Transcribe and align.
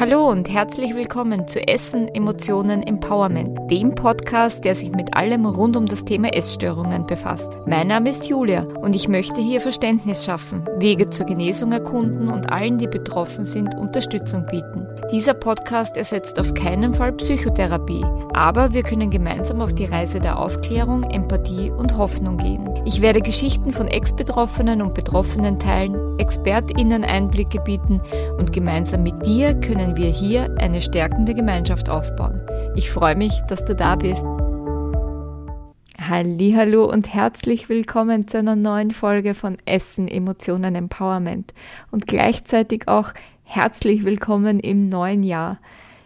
Hallo 0.00 0.30
und 0.30 0.48
herzlich 0.48 0.94
willkommen 0.94 1.46
zu 1.46 1.60
Essen, 1.68 2.08
Emotionen, 2.08 2.82
Empowerment, 2.82 3.70
dem 3.70 3.94
Podcast, 3.94 4.64
der 4.64 4.74
sich 4.74 4.92
mit 4.92 5.14
allem 5.14 5.44
rund 5.44 5.76
um 5.76 5.84
das 5.84 6.06
Thema 6.06 6.32
Essstörungen 6.32 7.06
befasst. 7.06 7.50
Mein 7.66 7.88
Name 7.88 8.08
ist 8.08 8.26
Julia 8.26 8.62
und 8.62 8.96
ich 8.96 9.08
möchte 9.08 9.42
hier 9.42 9.60
Verständnis 9.60 10.24
schaffen, 10.24 10.66
Wege 10.78 11.10
zur 11.10 11.26
Genesung 11.26 11.72
erkunden 11.72 12.30
und 12.30 12.50
allen, 12.50 12.78
die 12.78 12.86
betroffen 12.86 13.44
sind, 13.44 13.74
Unterstützung 13.74 14.46
bieten. 14.46 14.88
Dieser 15.12 15.34
Podcast 15.34 15.98
ersetzt 15.98 16.40
auf 16.40 16.54
keinen 16.54 16.94
Fall 16.94 17.12
Psychotherapie, 17.12 18.06
aber 18.32 18.72
wir 18.72 18.84
können 18.84 19.10
gemeinsam 19.10 19.60
auf 19.60 19.74
die 19.74 19.84
Reise 19.84 20.18
der 20.18 20.38
Aufklärung, 20.38 21.02
Empathie 21.02 21.70
und 21.70 21.98
Hoffnung 21.98 22.38
gehen. 22.38 22.69
Ich 22.86 23.02
werde 23.02 23.20
Geschichten 23.20 23.72
von 23.72 23.88
Ex-Betroffenen 23.88 24.80
und 24.80 24.94
Betroffenen 24.94 25.58
teilen, 25.58 26.18
ExpertInnen 26.18 27.04
Einblicke 27.04 27.60
bieten 27.60 28.00
und 28.38 28.54
gemeinsam 28.54 29.02
mit 29.02 29.26
dir 29.26 29.52
können 29.52 29.96
wir 29.96 30.08
hier 30.08 30.54
eine 30.58 30.80
stärkende 30.80 31.34
Gemeinschaft 31.34 31.90
aufbauen. 31.90 32.40
Ich 32.76 32.90
freue 32.90 33.16
mich, 33.16 33.38
dass 33.48 33.66
du 33.66 33.74
da 33.74 33.96
bist. 33.96 34.24
Hallo 35.98 36.86
und 36.86 37.12
herzlich 37.12 37.68
willkommen 37.68 38.26
zu 38.26 38.38
einer 38.38 38.56
neuen 38.56 38.92
Folge 38.92 39.34
von 39.34 39.58
Essen, 39.66 40.08
Emotionen, 40.08 40.74
Empowerment 40.74 41.52
und 41.90 42.06
gleichzeitig 42.06 42.88
auch 42.88 43.12
herzlich 43.44 44.04
willkommen 44.04 44.58
im 44.58 44.88
neuen 44.88 45.22
Jahr. 45.22 45.58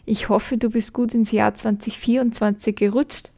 Ich 0.07 0.29
hoffe, 0.29 0.57
du 0.57 0.71
bist 0.71 0.93
gut 0.93 1.15
ins 1.15 1.31
Jahr 1.31 1.55
2024 1.55 2.75
gerutscht 2.75 3.31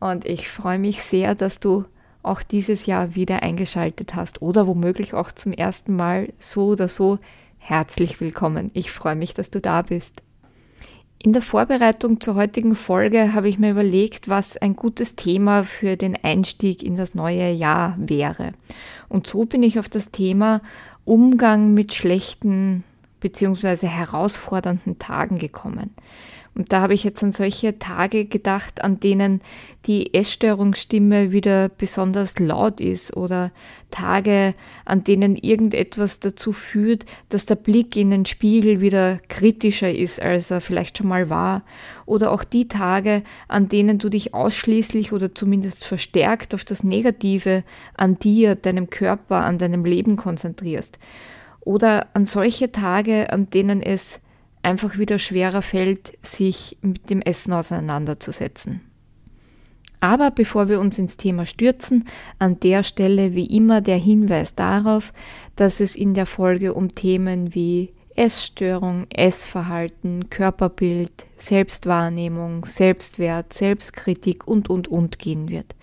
und 0.00 0.24
ich 0.24 0.48
freue 0.48 0.80
mich 0.80 1.04
sehr, 1.04 1.36
dass 1.36 1.60
du 1.60 1.84
auch 2.22 2.42
dieses 2.42 2.86
Jahr 2.86 3.14
wieder 3.14 3.42
eingeschaltet 3.42 4.14
hast 4.14 4.42
oder 4.42 4.66
womöglich 4.66 5.14
auch 5.14 5.32
zum 5.32 5.52
ersten 5.52 5.96
Mal 5.96 6.32
so 6.38 6.66
oder 6.66 6.88
so 6.88 7.18
herzlich 7.58 8.20
willkommen. 8.20 8.70
Ich 8.74 8.90
freue 8.90 9.16
mich, 9.16 9.34
dass 9.34 9.50
du 9.50 9.60
da 9.60 9.82
bist. 9.82 10.22
In 11.24 11.32
der 11.32 11.42
Vorbereitung 11.42 12.20
zur 12.20 12.34
heutigen 12.34 12.74
Folge 12.74 13.32
habe 13.32 13.48
ich 13.48 13.56
mir 13.56 13.70
überlegt, 13.70 14.28
was 14.28 14.56
ein 14.56 14.74
gutes 14.74 15.14
Thema 15.14 15.62
für 15.62 15.96
den 15.96 16.16
Einstieg 16.24 16.82
in 16.82 16.96
das 16.96 17.14
neue 17.14 17.52
Jahr 17.52 17.94
wäre. 17.96 18.54
Und 19.08 19.28
so 19.28 19.44
bin 19.44 19.62
ich 19.62 19.78
auf 19.78 19.88
das 19.88 20.10
Thema 20.10 20.62
Umgang 21.04 21.74
mit 21.74 21.94
schlechten 21.94 22.82
bzw. 23.20 23.86
herausfordernden 23.86 24.98
Tagen 24.98 25.38
gekommen. 25.38 25.90
Und 26.54 26.70
da 26.70 26.82
habe 26.82 26.92
ich 26.92 27.02
jetzt 27.02 27.22
an 27.22 27.32
solche 27.32 27.78
Tage 27.78 28.26
gedacht, 28.26 28.84
an 28.84 29.00
denen 29.00 29.40
die 29.86 30.12
Essstörungsstimme 30.12 31.32
wieder 31.32 31.70
besonders 31.70 32.38
laut 32.38 32.78
ist 32.78 33.16
oder 33.16 33.52
Tage, 33.90 34.54
an 34.84 35.02
denen 35.02 35.36
irgendetwas 35.36 36.20
dazu 36.20 36.52
führt, 36.52 37.06
dass 37.30 37.46
der 37.46 37.54
Blick 37.54 37.96
in 37.96 38.10
den 38.10 38.26
Spiegel 38.26 38.82
wieder 38.82 39.18
kritischer 39.28 39.92
ist, 39.92 40.20
als 40.20 40.50
er 40.50 40.60
vielleicht 40.60 40.98
schon 40.98 41.08
mal 41.08 41.30
war. 41.30 41.62
Oder 42.04 42.30
auch 42.30 42.44
die 42.44 42.68
Tage, 42.68 43.22
an 43.48 43.68
denen 43.68 43.98
du 43.98 44.10
dich 44.10 44.34
ausschließlich 44.34 45.12
oder 45.12 45.34
zumindest 45.34 45.86
verstärkt 45.86 46.54
auf 46.54 46.64
das 46.64 46.84
Negative 46.84 47.64
an 47.94 48.18
dir, 48.18 48.56
deinem 48.56 48.90
Körper, 48.90 49.38
an 49.38 49.56
deinem 49.56 49.86
Leben 49.86 50.16
konzentrierst 50.16 50.98
oder 51.64 52.08
an 52.14 52.24
solche 52.24 52.72
Tage, 52.72 53.32
an 53.32 53.48
denen 53.48 53.82
es 53.82 54.20
einfach 54.62 54.98
wieder 54.98 55.18
schwerer 55.18 55.62
fällt, 55.62 56.18
sich 56.24 56.78
mit 56.82 57.10
dem 57.10 57.20
Essen 57.20 57.52
auseinanderzusetzen. 57.52 58.80
Aber 60.00 60.32
bevor 60.32 60.68
wir 60.68 60.80
uns 60.80 60.98
ins 60.98 61.16
Thema 61.16 61.46
stürzen, 61.46 62.08
an 62.40 62.58
der 62.58 62.82
Stelle 62.82 63.34
wie 63.34 63.46
immer 63.46 63.80
der 63.80 63.98
Hinweis 63.98 64.56
darauf, 64.56 65.12
dass 65.54 65.78
es 65.78 65.94
in 65.94 66.14
der 66.14 66.26
Folge 66.26 66.74
um 66.74 66.94
Themen 66.94 67.54
wie 67.54 67.92
Essstörung, 68.16 69.06
Essverhalten, 69.10 70.28
Körperbild, 70.28 71.12
Selbstwahrnehmung, 71.36 72.64
Selbstwert, 72.64 73.52
Selbstkritik 73.52 74.46
und, 74.46 74.68
und, 74.68 74.88
und 74.88 75.18
gehen 75.18 75.48
wird. 75.48 75.74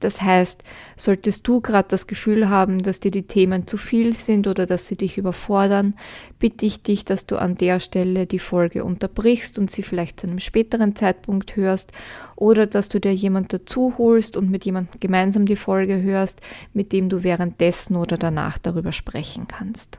Das 0.00 0.20
heißt, 0.20 0.62
solltest 0.96 1.48
du 1.48 1.60
gerade 1.60 1.88
das 1.88 2.06
Gefühl 2.06 2.48
haben, 2.48 2.78
dass 2.78 3.00
dir 3.00 3.10
die 3.10 3.26
Themen 3.26 3.66
zu 3.66 3.76
viel 3.76 4.12
sind 4.12 4.46
oder 4.46 4.66
dass 4.66 4.86
sie 4.86 4.96
dich 4.96 5.16
überfordern, 5.16 5.94
bitte 6.38 6.66
ich 6.66 6.82
dich, 6.82 7.04
dass 7.04 7.26
du 7.26 7.36
an 7.36 7.54
der 7.56 7.80
Stelle 7.80 8.26
die 8.26 8.38
Folge 8.38 8.84
unterbrichst 8.84 9.58
und 9.58 9.70
sie 9.70 9.82
vielleicht 9.82 10.20
zu 10.20 10.26
einem 10.26 10.38
späteren 10.38 10.96
Zeitpunkt 10.96 11.56
hörst 11.56 11.92
oder 12.36 12.66
dass 12.66 12.88
du 12.88 13.00
dir 13.00 13.14
jemand 13.14 13.52
dazu 13.52 13.94
holst 13.96 14.36
und 14.36 14.50
mit 14.50 14.64
jemandem 14.64 15.00
gemeinsam 15.00 15.46
die 15.46 15.56
Folge 15.56 16.02
hörst, 16.02 16.40
mit 16.74 16.92
dem 16.92 17.08
du 17.08 17.22
währenddessen 17.22 17.96
oder 17.96 18.18
danach 18.18 18.58
darüber 18.58 18.92
sprechen 18.92 19.48
kannst. 19.48 19.98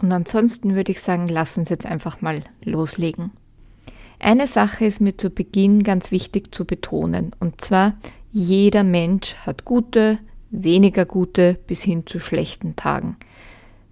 Und 0.00 0.10
ansonsten 0.10 0.74
würde 0.74 0.92
ich 0.92 1.00
sagen, 1.00 1.28
lass 1.28 1.58
uns 1.58 1.68
jetzt 1.68 1.86
einfach 1.86 2.20
mal 2.20 2.42
loslegen. 2.64 3.30
Eine 4.18 4.46
Sache 4.46 4.84
ist 4.84 5.00
mir 5.00 5.16
zu 5.16 5.30
Beginn 5.30 5.82
ganz 5.82 6.12
wichtig 6.12 6.54
zu 6.54 6.64
betonen, 6.64 7.32
und 7.40 7.60
zwar, 7.60 7.94
jeder 8.32 8.82
Mensch 8.82 9.34
hat 9.34 9.66
gute, 9.66 10.18
weniger 10.50 11.04
gute 11.04 11.58
bis 11.66 11.82
hin 11.82 12.06
zu 12.06 12.18
schlechten 12.18 12.76
Tagen. 12.76 13.16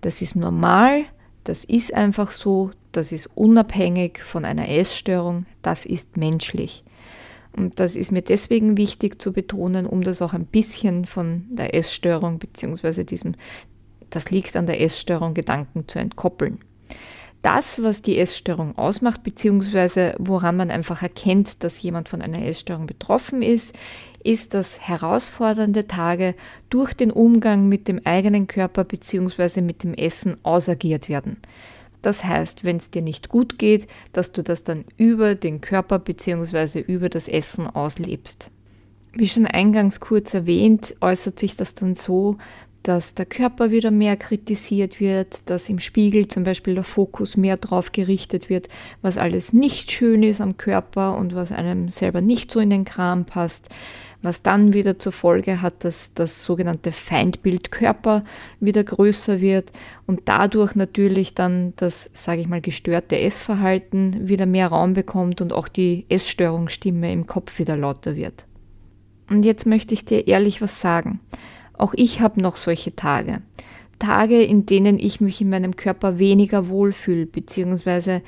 Das 0.01 0.23
ist 0.23 0.34
normal, 0.34 1.05
das 1.45 1.65
ist 1.65 1.93
einfach 1.93 2.33
so, 2.33 2.71
das 2.93 3.12
ist 3.12 3.27
unabhängig 3.34 4.23
von 4.23 4.47
einer 4.47 4.69
Essstörung, 4.69 5.45
das 5.61 5.84
ist 5.84 6.17
menschlich. 6.17 6.84
Und 7.55 7.81
das 7.81 7.97
ist 7.97 8.12
mir 8.12 8.23
deswegen 8.23 8.77
wichtig 8.77 9.21
zu 9.21 9.33
betonen, 9.33 9.87
um 9.87 10.03
das 10.03 10.23
auch 10.23 10.33
ein 10.33 10.47
bisschen 10.47 11.05
von 11.05 11.45
der 11.51 11.75
Essstörung 11.75 12.39
bzw. 12.39 13.05
diesem, 13.05 13.34
das 14.09 14.31
liegt 14.31 14.57
an 14.57 14.67
der 14.67 14.81
Essstörung 14.81 15.34
Gedanken 15.34 15.87
zu 15.87 15.99
entkoppeln 15.99 16.61
das, 17.43 17.83
was 17.83 18.03
die 18.03 18.19
Essstörung 18.19 18.77
ausmacht, 18.77 19.23
beziehungsweise 19.23 20.15
woran 20.19 20.56
man 20.56 20.71
einfach 20.71 21.03
erkennt, 21.03 21.65
dass 21.65 21.81
jemand 21.81 22.09
von 22.09 22.21
einer 22.21 22.45
Essstörung 22.45 22.87
betroffen 22.87 23.43
ist, 23.43 23.75
ist, 24.23 24.53
dass 24.55 24.81
herausfordernde 24.81 25.87
Tage 25.87 26.34
durch 26.69 26.93
den 26.93 27.11
Umgang 27.11 27.69
mit 27.69 27.89
dem 27.89 28.01
eigenen 28.05 28.47
Körper 28.47 28.84
beziehungsweise 28.84 29.62
mit 29.62 29.83
dem 29.83 29.95
Essen 29.95 30.37
ausagiert 30.43 31.09
werden. 31.09 31.39
Das 32.03 32.25
heißt, 32.25 32.65
wenn 32.65 32.77
es 32.77 32.91
dir 32.91 33.03
nicht 33.03 33.28
gut 33.28 33.59
geht, 33.59 33.87
dass 34.12 34.33
du 34.33 34.43
das 34.43 34.65
dann 34.65 34.84
über 34.97 35.34
den 35.34 35.61
Körper 35.61 35.99
beziehungsweise 35.99 36.81
über 36.81 37.09
das 37.09 37.28
Essen 37.28 37.67
auslebst. 37.67 38.51
Wie 39.12 39.28
schon 39.28 39.47
eingangs 39.47 40.01
kurz 40.01 40.34
erwähnt, 40.34 40.95
äußert 41.01 41.39
sich 41.39 41.57
das 41.57 41.75
dann 41.75 41.95
so, 41.95 42.37
dass 42.83 43.15
der 43.15 43.27
Körper 43.27 43.71
wieder 43.71 43.91
mehr 43.91 44.17
kritisiert 44.17 45.01
wird, 45.01 45.49
dass 45.51 45.69
im 45.69 45.79
Spiegel 45.79 46.29
zum 46.29 46.45
Beispiel 46.45 46.75
der 46.75 46.85
Fokus 46.85 47.37
mehr 47.37 47.57
drauf 47.57 47.93
gerichtet 47.93 48.49
wird, 48.49 48.69
was 49.03 49.19
alles 49.19 49.53
nicht 49.53 49.91
schön 49.91 50.23
ist 50.23 50.41
am 50.41 50.57
Körper 50.57 51.17
und 51.17 51.35
was 51.35 51.53
einem 51.53 51.91
selber 51.91 52.21
nicht 52.21 52.51
so 52.51 52.61
in 52.61 52.71
den 52.71 52.85
Kram 52.85 53.27
passt, 53.27 53.69
was 54.23 54.43
dann 54.43 54.73
wieder 54.73 54.99
zur 54.99 55.13
Folge 55.13 55.63
hat, 55.63 55.85
dass 55.85 56.13
das 56.15 56.45
sogenannte 56.45 56.93
Feindbild 56.93 57.71
Körper 57.71 58.25
wieder 58.61 58.85
größer 58.85 59.41
wird 59.41 59.73
und 60.07 60.23
dadurch 60.27 60.75
natürlich 60.75 61.35
dann 61.35 61.75
das, 61.77 62.11
sage 62.13 62.41
ich 62.41 62.49
mal, 62.49 62.61
gestörte 62.61 63.19
Essverhalten 63.19 64.29
wieder 64.29 64.47
mehr 64.47 64.69
Raum 64.69 64.95
bekommt 64.95 65.41
und 65.41 65.53
auch 65.53 65.69
die 65.69 66.07
Essstörungsstimme 66.09 67.13
im 67.13 67.27
Kopf 67.27 67.59
wieder 67.59 67.77
lauter 67.77 68.17
wird. 68.17 68.47
Und 69.29 69.45
jetzt 69.45 69.65
möchte 69.65 69.95
ich 69.95 70.05
dir 70.05 70.27
ehrlich 70.27 70.61
was 70.61 70.81
sagen. 70.81 71.21
Auch 71.81 71.95
ich 71.97 72.21
habe 72.21 72.43
noch 72.43 72.57
solche 72.57 72.95
Tage. 72.95 73.41
Tage, 73.99 74.43
in 74.43 74.67
denen 74.67 74.99
ich 74.99 75.23
mich 75.23 75.41
in 75.41 75.49
meinem 75.49 75.77
Körper 75.77 76.19
weniger 76.19 76.69
wohlfühle, 76.69 77.25
beziehungsweise 77.25 78.21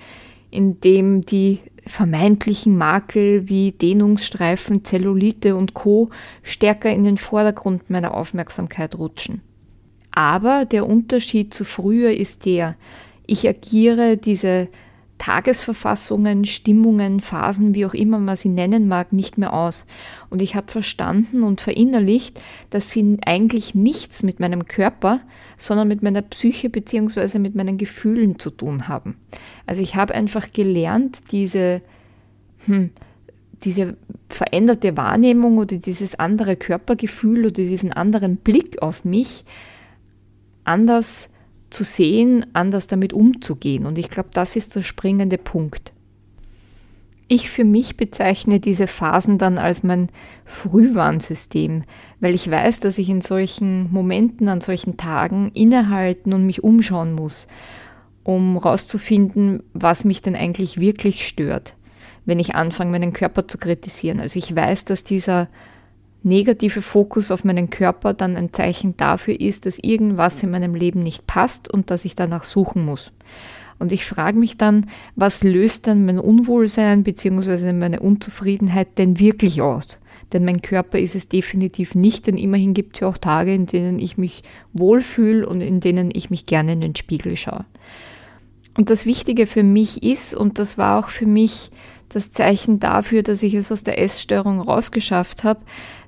in 0.50 0.80
dem 0.80 1.20
die 1.20 1.58
vermeintlichen 1.86 2.78
Makel 2.78 3.50
wie 3.50 3.72
Dehnungsstreifen, 3.72 4.84
Zellulite 4.84 5.54
und 5.54 5.74
Co. 5.74 6.08
stärker 6.42 6.90
in 6.90 7.04
den 7.04 7.18
Vordergrund 7.18 7.90
meiner 7.90 8.14
Aufmerksamkeit 8.14 8.96
rutschen. 8.96 9.42
Aber 10.12 10.64
der 10.64 10.86
Unterschied 10.86 11.52
zu 11.52 11.64
früher 11.64 12.12
ist 12.12 12.46
der, 12.46 12.76
ich 13.26 13.46
agiere 13.46 14.16
diese 14.16 14.68
Tagesverfassungen, 15.22 16.44
Stimmungen, 16.44 17.20
Phasen, 17.20 17.76
wie 17.76 17.86
auch 17.86 17.94
immer 17.94 18.18
man 18.18 18.34
sie 18.34 18.48
nennen 18.48 18.88
mag, 18.88 19.12
nicht 19.12 19.38
mehr 19.38 19.52
aus. 19.52 19.84
Und 20.30 20.42
ich 20.42 20.56
habe 20.56 20.72
verstanden 20.72 21.44
und 21.44 21.60
verinnerlicht, 21.60 22.40
dass 22.70 22.90
sie 22.90 23.18
eigentlich 23.24 23.72
nichts 23.72 24.24
mit 24.24 24.40
meinem 24.40 24.66
Körper, 24.66 25.20
sondern 25.56 25.86
mit 25.86 26.02
meiner 26.02 26.22
Psyche 26.22 26.70
bzw. 26.70 27.38
mit 27.38 27.54
meinen 27.54 27.78
Gefühlen 27.78 28.40
zu 28.40 28.50
tun 28.50 28.88
haben. 28.88 29.16
Also 29.64 29.80
ich 29.80 29.94
habe 29.94 30.12
einfach 30.12 30.52
gelernt, 30.52 31.18
diese, 31.30 31.82
hm, 32.66 32.90
diese 33.62 33.96
veränderte 34.28 34.96
Wahrnehmung 34.96 35.58
oder 35.58 35.76
dieses 35.76 36.16
andere 36.16 36.56
Körpergefühl 36.56 37.46
oder 37.46 37.62
diesen 37.62 37.92
anderen 37.92 38.38
Blick 38.38 38.82
auf 38.82 39.04
mich 39.04 39.44
anders 40.64 41.28
zu 41.72 41.84
sehen, 41.84 42.46
anders 42.52 42.86
damit 42.86 43.12
umzugehen. 43.12 43.86
Und 43.86 43.98
ich 43.98 44.10
glaube, 44.10 44.28
das 44.32 44.56
ist 44.56 44.76
der 44.76 44.82
springende 44.82 45.38
Punkt. 45.38 45.92
Ich 47.28 47.48
für 47.48 47.64
mich 47.64 47.96
bezeichne 47.96 48.60
diese 48.60 48.86
Phasen 48.86 49.38
dann 49.38 49.56
als 49.56 49.82
mein 49.82 50.08
Frühwarnsystem, 50.44 51.84
weil 52.20 52.34
ich 52.34 52.50
weiß, 52.50 52.80
dass 52.80 52.98
ich 52.98 53.08
in 53.08 53.22
solchen 53.22 53.90
Momenten, 53.90 54.48
an 54.48 54.60
solchen 54.60 54.98
Tagen 54.98 55.50
innehalten 55.54 56.34
und 56.34 56.44
mich 56.44 56.62
umschauen 56.62 57.14
muss. 57.14 57.46
um 58.24 58.54
herauszufinden, 58.54 59.62
was 59.72 60.04
mich 60.04 60.22
denn 60.22 60.36
eigentlich 60.36 60.78
wirklich 60.78 61.26
stört, 61.26 61.74
wenn 62.24 62.38
ich 62.38 62.54
anfange, 62.54 62.92
meinen 62.92 63.12
Körper 63.12 63.48
zu 63.48 63.58
kritisieren. 63.58 64.20
Also 64.20 64.38
ich 64.38 64.54
weiß, 64.54 64.84
dass 64.84 65.04
dieser 65.04 65.48
negative 66.22 66.82
Fokus 66.82 67.30
auf 67.30 67.44
meinen 67.44 67.70
Körper 67.70 68.14
dann 68.14 68.36
ein 68.36 68.52
Zeichen 68.52 68.96
dafür 68.96 69.38
ist, 69.40 69.66
dass 69.66 69.78
irgendwas 69.78 70.42
in 70.42 70.50
meinem 70.50 70.74
Leben 70.74 71.00
nicht 71.00 71.26
passt 71.26 71.72
und 71.72 71.90
dass 71.90 72.04
ich 72.04 72.14
danach 72.14 72.44
suchen 72.44 72.84
muss. 72.84 73.12
Und 73.78 73.90
ich 73.90 74.04
frage 74.04 74.38
mich 74.38 74.56
dann, 74.56 74.86
was 75.16 75.42
löst 75.42 75.86
denn 75.86 76.04
mein 76.04 76.20
Unwohlsein 76.20 77.02
bzw. 77.02 77.72
meine 77.72 78.00
Unzufriedenheit 78.00 78.96
denn 78.98 79.18
wirklich 79.18 79.60
aus? 79.60 79.98
Denn 80.32 80.44
mein 80.44 80.62
Körper 80.62 80.98
ist 80.98 81.14
es 81.14 81.28
definitiv 81.28 81.94
nicht, 81.94 82.26
denn 82.26 82.38
immerhin 82.38 82.74
gibt 82.74 82.96
es 82.96 83.00
ja 83.00 83.08
auch 83.08 83.18
Tage, 83.18 83.52
in 83.52 83.66
denen 83.66 83.98
ich 83.98 84.16
mich 84.16 84.44
wohlfühle 84.72 85.46
und 85.46 85.60
in 85.60 85.80
denen 85.80 86.10
ich 86.14 86.30
mich 86.30 86.46
gerne 86.46 86.72
in 86.72 86.80
den 86.80 86.96
Spiegel 86.96 87.36
schaue. 87.36 87.64
Und 88.76 88.88
das 88.88 89.04
Wichtige 89.04 89.46
für 89.46 89.62
mich 89.62 90.02
ist, 90.02 90.32
und 90.32 90.58
das 90.58 90.78
war 90.78 90.98
auch 90.98 91.10
für 91.10 91.26
mich 91.26 91.70
das 92.08 92.30
Zeichen 92.30 92.78
dafür, 92.80 93.22
dass 93.22 93.42
ich 93.42 93.54
es 93.54 93.72
aus 93.72 93.84
der 93.84 94.00
Essstörung 94.00 94.60
rausgeschafft 94.60 95.44
habe, 95.44 95.60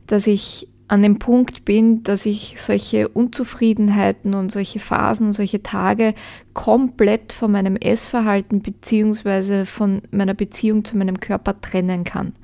dass 0.06 0.26
ich 0.26 0.68
an 0.86 1.02
dem 1.02 1.18
Punkt 1.18 1.64
bin, 1.64 2.02
dass 2.02 2.26
ich 2.26 2.56
solche 2.58 3.08
Unzufriedenheiten 3.08 4.34
und 4.34 4.52
solche 4.52 4.78
Phasen, 4.78 5.32
solche 5.32 5.62
Tage 5.62 6.14
komplett 6.52 7.32
von 7.32 7.52
meinem 7.52 7.76
Essverhalten 7.76 8.60
beziehungsweise 8.60 9.64
von 9.64 10.02
meiner 10.10 10.34
Beziehung 10.34 10.84
zu 10.84 10.96
meinem 10.96 11.20
Körper 11.20 11.60
trennen 11.60 12.04
kann. 12.04 12.34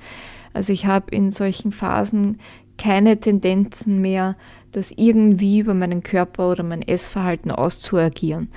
Also 0.55 0.73
ich 0.73 0.87
habe 0.87 1.15
in 1.15 1.31
solchen 1.31 1.71
Phasen 1.71 2.39
keine 2.79 3.21
Tendenzen 3.21 4.01
mehr, 4.01 4.37
das 4.73 4.91
irgendwie 4.91 5.59
über 5.59 5.75
meinen 5.75 6.03
Körper 6.03 6.51
oder 6.51 6.63
mein 6.63 6.83
Essverhalten 6.83 7.51
auszuagieren. 7.51 8.49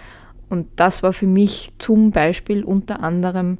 Und 0.50 0.67
das 0.77 1.03
war 1.03 1.13
für 1.13 1.27
mich 1.27 1.73
zum 1.77 2.11
Beispiel 2.11 2.63
unter 2.63 3.01
anderem 3.01 3.57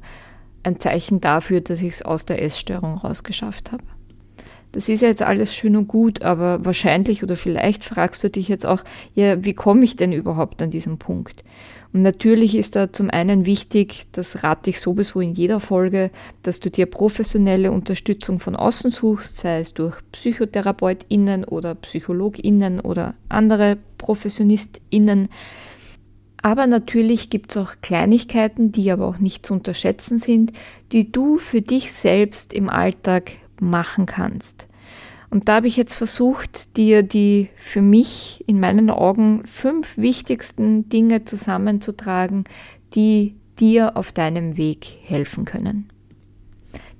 ein 0.62 0.80
Zeichen 0.80 1.20
dafür, 1.20 1.60
dass 1.60 1.82
ich 1.82 1.94
es 1.94 2.02
aus 2.02 2.24
der 2.24 2.42
Essstörung 2.42 2.96
rausgeschafft 2.96 3.72
habe. 3.72 3.84
Das 4.74 4.88
ist 4.88 5.02
ja 5.02 5.08
jetzt 5.08 5.22
alles 5.22 5.54
schön 5.54 5.76
und 5.76 5.86
gut, 5.86 6.22
aber 6.22 6.64
wahrscheinlich 6.64 7.22
oder 7.22 7.36
vielleicht 7.36 7.84
fragst 7.84 8.24
du 8.24 8.28
dich 8.28 8.48
jetzt 8.48 8.66
auch, 8.66 8.82
ja, 9.14 9.44
wie 9.44 9.54
komme 9.54 9.84
ich 9.84 9.94
denn 9.94 10.12
überhaupt 10.12 10.60
an 10.62 10.70
diesen 10.70 10.98
Punkt? 10.98 11.44
Und 11.92 12.02
natürlich 12.02 12.56
ist 12.56 12.74
da 12.74 12.92
zum 12.92 13.08
einen 13.08 13.46
wichtig, 13.46 14.02
das 14.10 14.42
rate 14.42 14.70
ich 14.70 14.80
sowieso 14.80 15.20
in 15.20 15.34
jeder 15.34 15.60
Folge, 15.60 16.10
dass 16.42 16.58
du 16.58 16.72
dir 16.72 16.86
professionelle 16.86 17.70
Unterstützung 17.70 18.40
von 18.40 18.56
außen 18.56 18.90
suchst, 18.90 19.36
sei 19.36 19.60
es 19.60 19.74
durch 19.74 19.96
PsychotherapeutInnen 20.10 21.44
oder 21.44 21.76
PsychologInnen 21.76 22.80
oder 22.80 23.14
andere 23.28 23.78
ProfessionistInnen. 23.98 25.28
Aber 26.42 26.66
natürlich 26.66 27.30
gibt 27.30 27.52
es 27.52 27.58
auch 27.58 27.74
Kleinigkeiten, 27.80 28.72
die 28.72 28.90
aber 28.90 29.06
auch 29.06 29.18
nicht 29.18 29.46
zu 29.46 29.54
unterschätzen 29.54 30.18
sind, 30.18 30.52
die 30.90 31.12
du 31.12 31.38
für 31.38 31.62
dich 31.62 31.92
selbst 31.92 32.52
im 32.52 32.68
Alltag 32.68 33.36
machen 33.60 34.06
kannst. 34.06 34.68
Und 35.30 35.48
da 35.48 35.56
habe 35.56 35.66
ich 35.66 35.76
jetzt 35.76 35.94
versucht, 35.94 36.76
dir 36.76 37.02
die 37.02 37.48
für 37.56 37.82
mich 37.82 38.44
in 38.46 38.60
meinen 38.60 38.88
Augen 38.88 39.42
fünf 39.46 39.96
wichtigsten 39.98 40.88
Dinge 40.88 41.24
zusammenzutragen, 41.24 42.44
die 42.94 43.34
dir 43.58 43.96
auf 43.96 44.12
deinem 44.12 44.56
Weg 44.56 44.86
helfen 45.02 45.44
können. 45.44 45.90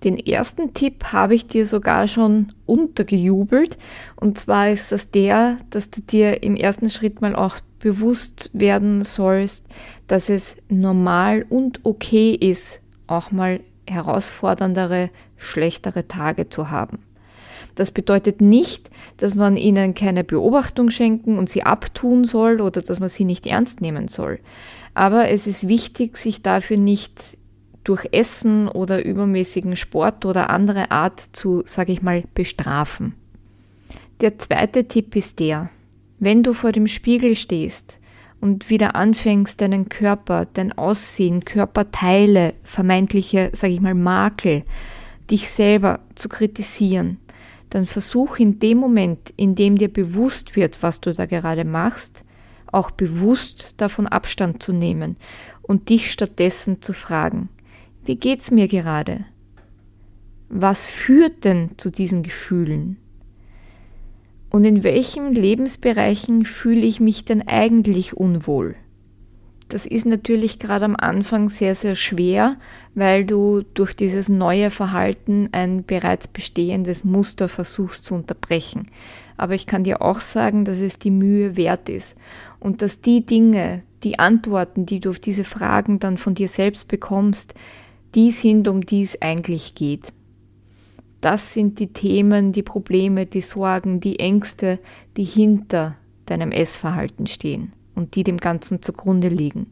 Den 0.02 0.18
ersten 0.18 0.74
Tipp 0.74 1.12
habe 1.12 1.34
ich 1.34 1.46
dir 1.46 1.64
sogar 1.64 2.08
schon 2.08 2.48
untergejubelt. 2.66 3.78
Und 4.16 4.38
zwar 4.38 4.68
ist 4.68 4.92
das 4.92 5.10
der, 5.10 5.58
dass 5.70 5.90
du 5.90 6.02
dir 6.02 6.42
im 6.42 6.56
ersten 6.56 6.90
Schritt 6.90 7.22
mal 7.22 7.34
auch 7.34 7.56
bewusst 7.78 8.50
werden 8.52 9.02
sollst, 9.02 9.66
dass 10.06 10.28
es 10.28 10.56
normal 10.68 11.46
und 11.48 11.80
okay 11.84 12.34
ist, 12.34 12.80
auch 13.06 13.30
mal 13.30 13.60
herausforderndere, 13.86 15.10
schlechtere 15.44 16.08
Tage 16.08 16.48
zu 16.48 16.70
haben. 16.70 16.98
Das 17.74 17.90
bedeutet 17.90 18.40
nicht, 18.40 18.90
dass 19.16 19.34
man 19.34 19.56
ihnen 19.56 19.94
keine 19.94 20.24
Beobachtung 20.24 20.90
schenken 20.90 21.38
und 21.38 21.48
sie 21.48 21.64
abtun 21.64 22.24
soll 22.24 22.60
oder 22.60 22.80
dass 22.82 23.00
man 23.00 23.08
sie 23.08 23.24
nicht 23.24 23.46
ernst 23.46 23.80
nehmen 23.80 24.08
soll. 24.08 24.38
Aber 24.94 25.28
es 25.28 25.46
ist 25.46 25.66
wichtig, 25.66 26.16
sich 26.16 26.42
dafür 26.42 26.76
nicht 26.76 27.38
durch 27.82 28.08
Essen 28.12 28.68
oder 28.68 29.04
übermäßigen 29.04 29.76
Sport 29.76 30.24
oder 30.24 30.50
andere 30.50 30.90
Art 30.90 31.20
zu, 31.32 31.62
sage 31.66 31.92
ich 31.92 32.00
mal, 32.00 32.24
bestrafen. 32.34 33.14
Der 34.20 34.38
zweite 34.38 34.86
Tipp 34.86 35.16
ist 35.16 35.40
der, 35.40 35.68
wenn 36.18 36.42
du 36.42 36.54
vor 36.54 36.72
dem 36.72 36.86
Spiegel 36.86 37.34
stehst 37.34 37.98
und 38.40 38.70
wieder 38.70 38.94
anfängst, 38.94 39.60
deinen 39.60 39.88
Körper, 39.88 40.46
dein 40.52 40.72
Aussehen, 40.72 41.44
Körperteile, 41.44 42.54
vermeintliche, 42.62 43.50
sage 43.52 43.74
ich 43.74 43.80
mal, 43.80 43.94
Makel, 43.94 44.62
dich 45.30 45.50
selber 45.50 46.00
zu 46.14 46.28
kritisieren, 46.28 47.18
dann 47.70 47.86
versuch 47.86 48.38
in 48.38 48.58
dem 48.60 48.78
Moment, 48.78 49.32
in 49.36 49.54
dem 49.54 49.76
dir 49.76 49.92
bewusst 49.92 50.56
wird, 50.56 50.82
was 50.82 51.00
du 51.00 51.12
da 51.12 51.26
gerade 51.26 51.64
machst, 51.64 52.24
auch 52.66 52.90
bewusst 52.90 53.74
davon 53.78 54.06
Abstand 54.06 54.62
zu 54.62 54.72
nehmen 54.72 55.16
und 55.62 55.88
dich 55.88 56.12
stattdessen 56.12 56.82
zu 56.82 56.92
fragen, 56.92 57.48
wie 58.04 58.16
geht's 58.16 58.50
mir 58.50 58.68
gerade? 58.68 59.24
Was 60.48 60.88
führt 60.88 61.44
denn 61.44 61.70
zu 61.78 61.90
diesen 61.90 62.22
Gefühlen? 62.22 62.98
Und 64.50 64.64
in 64.64 64.84
welchen 64.84 65.34
Lebensbereichen 65.34 66.44
fühle 66.44 66.82
ich 66.82 67.00
mich 67.00 67.24
denn 67.24 67.48
eigentlich 67.48 68.16
unwohl? 68.16 68.76
Das 69.74 69.86
ist 69.86 70.06
natürlich 70.06 70.60
gerade 70.60 70.84
am 70.84 70.94
Anfang 70.94 71.48
sehr, 71.48 71.74
sehr 71.74 71.96
schwer, 71.96 72.58
weil 72.94 73.24
du 73.24 73.62
durch 73.74 73.96
dieses 73.96 74.28
neue 74.28 74.70
Verhalten 74.70 75.48
ein 75.50 75.82
bereits 75.82 76.28
bestehendes 76.28 77.02
Muster 77.02 77.48
versuchst 77.48 78.04
zu 78.04 78.14
unterbrechen. 78.14 78.86
Aber 79.36 79.54
ich 79.54 79.66
kann 79.66 79.82
dir 79.82 80.00
auch 80.00 80.20
sagen, 80.20 80.64
dass 80.64 80.78
es 80.78 81.00
die 81.00 81.10
Mühe 81.10 81.56
wert 81.56 81.88
ist 81.88 82.16
und 82.60 82.82
dass 82.82 83.00
die 83.00 83.26
Dinge, 83.26 83.82
die 84.04 84.20
Antworten, 84.20 84.86
die 84.86 85.00
du 85.00 85.10
auf 85.10 85.18
diese 85.18 85.42
Fragen 85.42 85.98
dann 85.98 86.18
von 86.18 86.36
dir 86.36 86.48
selbst 86.48 86.86
bekommst, 86.86 87.54
die 88.14 88.30
sind, 88.30 88.68
um 88.68 88.86
die 88.86 89.02
es 89.02 89.20
eigentlich 89.20 89.74
geht. 89.74 90.12
Das 91.20 91.52
sind 91.52 91.80
die 91.80 91.92
Themen, 91.92 92.52
die 92.52 92.62
Probleme, 92.62 93.26
die 93.26 93.40
Sorgen, 93.40 93.98
die 93.98 94.20
Ängste, 94.20 94.78
die 95.16 95.24
hinter 95.24 95.96
deinem 96.26 96.52
Essverhalten 96.52 97.26
stehen 97.26 97.72
und 97.94 98.14
die 98.14 98.24
dem 98.24 98.38
Ganzen 98.38 98.82
zugrunde 98.82 99.28
liegen. 99.28 99.70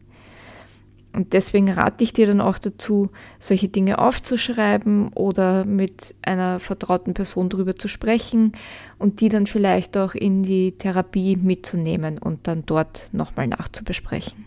Und 1.13 1.33
deswegen 1.33 1.69
rate 1.69 2.03
ich 2.03 2.13
dir 2.13 2.25
dann 2.25 2.41
auch 2.41 2.57
dazu, 2.57 3.09
solche 3.39 3.67
Dinge 3.67 3.99
aufzuschreiben 3.99 5.09
oder 5.13 5.63
mit 5.63 6.15
einer 6.23 6.59
vertrauten 6.59 7.13
Person 7.13 7.49
darüber 7.49 7.75
zu 7.75 7.87
sprechen 7.87 8.53
und 8.97 9.21
die 9.21 9.29
dann 9.29 9.45
vielleicht 9.45 9.95
auch 9.95 10.15
in 10.15 10.41
die 10.41 10.71
Therapie 10.71 11.35
mitzunehmen 11.35 12.17
und 12.17 12.47
dann 12.47 12.65
dort 12.65 13.09
nochmal 13.13 13.47
nachzubesprechen. 13.47 14.45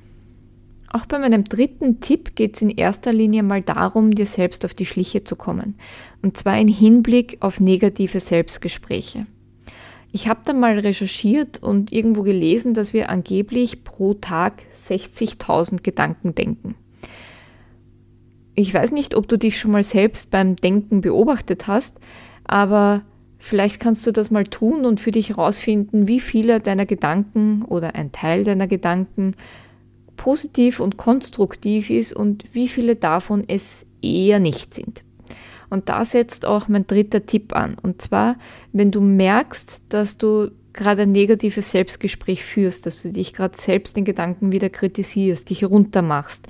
Auch 0.88 1.06
bei 1.06 1.18
meinem 1.18 1.44
dritten 1.44 2.00
Tipp 2.00 2.34
geht 2.34 2.56
es 2.56 2.62
in 2.62 2.70
erster 2.70 3.12
Linie 3.12 3.42
mal 3.42 3.62
darum, 3.62 4.12
dir 4.12 4.26
selbst 4.26 4.64
auf 4.64 4.74
die 4.74 4.86
Schliche 4.86 5.22
zu 5.22 5.36
kommen. 5.36 5.76
Und 6.22 6.36
zwar 6.36 6.58
in 6.58 6.68
Hinblick 6.68 7.36
auf 7.40 7.60
negative 7.60 8.18
Selbstgespräche. 8.18 9.26
Ich 10.16 10.28
habe 10.28 10.40
dann 10.46 10.58
mal 10.58 10.78
recherchiert 10.78 11.62
und 11.62 11.92
irgendwo 11.92 12.22
gelesen, 12.22 12.72
dass 12.72 12.94
wir 12.94 13.10
angeblich 13.10 13.84
pro 13.84 14.14
Tag 14.14 14.62
60.000 14.74 15.82
Gedanken 15.82 16.34
denken. 16.34 16.74
Ich 18.54 18.72
weiß 18.72 18.92
nicht, 18.92 19.14
ob 19.14 19.28
du 19.28 19.36
dich 19.36 19.58
schon 19.58 19.72
mal 19.72 19.82
selbst 19.82 20.30
beim 20.30 20.56
Denken 20.56 21.02
beobachtet 21.02 21.66
hast, 21.66 22.00
aber 22.44 23.02
vielleicht 23.36 23.78
kannst 23.78 24.06
du 24.06 24.10
das 24.10 24.30
mal 24.30 24.44
tun 24.44 24.86
und 24.86 25.02
für 25.02 25.12
dich 25.12 25.28
herausfinden, 25.28 26.08
wie 26.08 26.20
viele 26.20 26.60
deiner 26.60 26.86
Gedanken 26.86 27.60
oder 27.60 27.94
ein 27.94 28.10
Teil 28.10 28.42
deiner 28.42 28.68
Gedanken 28.68 29.34
positiv 30.16 30.80
und 30.80 30.96
konstruktiv 30.96 31.90
ist 31.90 32.14
und 32.14 32.54
wie 32.54 32.68
viele 32.68 32.96
davon 32.96 33.44
es 33.48 33.84
eher 34.00 34.40
nicht 34.40 34.72
sind. 34.72 35.04
Und 35.70 35.88
da 35.88 36.04
setzt 36.04 36.46
auch 36.46 36.68
mein 36.68 36.86
dritter 36.86 37.26
Tipp 37.26 37.54
an. 37.54 37.76
Und 37.80 38.02
zwar, 38.02 38.36
wenn 38.72 38.90
du 38.90 39.00
merkst, 39.00 39.82
dass 39.88 40.18
du 40.18 40.50
gerade 40.72 41.02
ein 41.02 41.12
negatives 41.12 41.70
Selbstgespräch 41.70 42.44
führst, 42.44 42.86
dass 42.86 43.02
du 43.02 43.10
dich 43.10 43.32
gerade 43.32 43.56
selbst 43.56 43.96
in 43.96 44.04
Gedanken 44.04 44.52
wieder 44.52 44.68
kritisierst, 44.68 45.50
dich 45.50 45.64
runtermachst, 45.64 46.46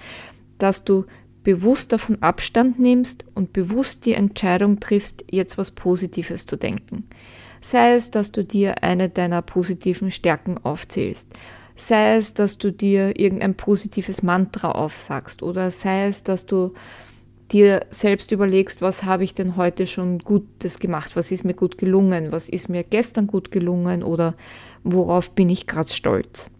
dass 0.59 0.85
du 0.85 1.05
bewusst 1.45 1.93
davon 1.93 2.23
Abstand 2.23 2.79
nimmst 2.79 3.25
und 3.35 3.53
bewusst 3.53 4.05
die 4.05 4.15
Entscheidung 4.15 4.81
triffst, 4.81 5.25
jetzt 5.31 5.59
was 5.59 5.71
Positives 5.71 6.47
zu 6.47 6.57
denken. 6.57 7.09
Sei 7.61 7.95
es, 7.95 8.11
dass 8.11 8.33
du 8.33 8.45
dir 8.45 8.83
eine 8.83 9.09
deiner 9.09 9.43
positiven 9.43 10.11
Stärken 10.11 10.59
aufzählst 10.59 11.29
Sei 11.77 12.17
es, 12.17 12.33
dass 12.33 12.57
du 12.57 12.73
dir 12.73 13.21
irgendein 13.21 13.55
positives 13.55 14.23
Mantra 14.23 14.73
aufsagst 14.73 15.43
oder 15.43 15.71
sei 15.71 16.07
es, 16.07 16.25
dass 16.25 16.47
du 16.47 16.73
dir 17.53 17.87
selbst 17.91 18.33
überlegst, 18.33 18.83
was 18.83 19.05
habe 19.05 19.25
ich 19.25 19.35
denn 19.35 19.57
heute 19.57 19.87
schon 19.87 20.19
Gutes 20.19 20.79
gemacht, 20.79 21.17
was 21.17 21.31
ist 21.31 21.45
mir 21.45 21.55
gut 21.55 21.79
gelungen, 21.79 22.33
was 22.33 22.49
ist 22.49 22.69
mir 22.69 22.83
gestern 22.83 23.27
gut 23.27 23.51
gelungen 23.51 24.03
oder 24.03 24.35
worauf 24.83 25.31
bin 25.31 25.49
ich 25.49 25.67
gerade 25.67 25.93
stolz. 25.93 26.51